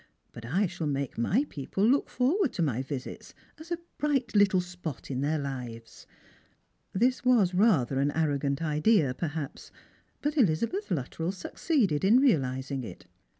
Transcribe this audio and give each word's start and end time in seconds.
But 0.31 0.45
I 0.45 0.65
shall 0.65 0.87
make 0.87 1.15
my 1.19 1.45
people 1.47 1.85
look 1.85 2.09
forward 2.09 2.53
to 2.53 2.63
my 2.63 2.81
visits 2.81 3.35
as 3.59 3.69
a 3.71 3.77
bright 3.99 4.33
little 4.33 4.59
spot 4.59 5.11
in 5.11 5.21
their 5.21 5.37
hves." 5.37 6.07
This 6.91 7.23
was 7.23 7.53
rather 7.53 7.99
an 7.99 8.09
arrogant 8.15 8.63
idea, 8.63 9.13
perhaps; 9.13 9.69
but 10.23 10.33
Ehzabeth 10.33 10.89
Luttrell 10.89 11.31
succeeded 11.31 12.03
in 12.03 12.19
realising 12.19 12.83
it. 12.83 13.05